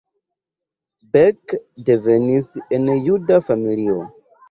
[1.11, 1.53] Beck
[1.91, 2.51] devenis
[2.81, 4.05] el juda familio.